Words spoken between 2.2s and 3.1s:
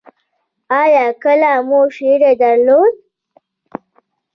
درلوده؟